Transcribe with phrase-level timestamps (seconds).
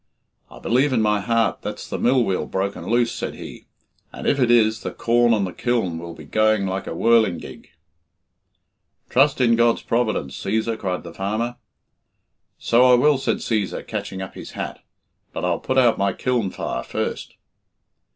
[0.49, 3.67] "I believe in my heart that's the mill wheel broken loose," said he,
[4.11, 7.67] "and if it is, the corn on the kiln will be going like a whirlingig."
[9.11, 11.57] "Trust in God's providence, Cæsar," cried the farmer.
[12.57, 14.79] "So I will," said Cæsar, catching up his hat,
[15.33, 17.35] "but I'll put out my kiln fire first."